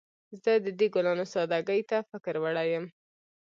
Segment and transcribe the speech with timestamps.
[0.43, 2.85] زه د دې ګلانو سادګۍ ته فکر وړی یم